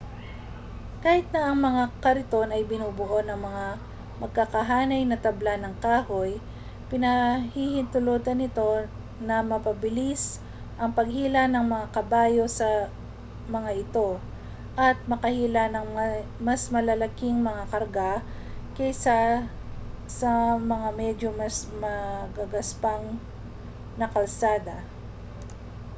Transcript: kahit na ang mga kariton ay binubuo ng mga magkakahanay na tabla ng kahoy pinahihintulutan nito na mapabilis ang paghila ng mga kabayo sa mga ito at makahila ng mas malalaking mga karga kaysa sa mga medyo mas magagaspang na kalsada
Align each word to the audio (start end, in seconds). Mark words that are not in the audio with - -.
kahit 1.03 1.27
na 1.33 1.41
ang 1.45 1.57
mga 1.67 1.83
kariton 2.03 2.49
ay 2.51 2.65
binubuo 2.71 3.19
ng 3.25 3.37
mga 3.47 3.65
magkakahanay 4.21 5.01
na 5.05 5.13
tabla 5.25 5.53
ng 5.61 5.73
kahoy 5.85 6.31
pinahihintulutan 6.89 8.37
nito 8.41 8.69
na 9.27 9.35
mapabilis 9.51 10.23
ang 10.81 10.89
paghila 10.97 11.43
ng 11.49 11.61
mga 11.73 11.85
kabayo 11.95 12.45
sa 12.57 12.69
mga 13.55 13.71
ito 13.83 14.09
at 14.85 14.97
makahila 15.11 15.63
ng 15.69 15.85
mas 16.47 16.61
malalaking 16.75 17.37
mga 17.47 17.63
karga 17.73 18.11
kaysa 18.75 19.17
sa 20.19 20.31
mga 20.71 20.87
medyo 21.01 21.29
mas 21.41 21.55
magagaspang 21.83 23.05
na 24.01 24.05
kalsada 24.13 24.77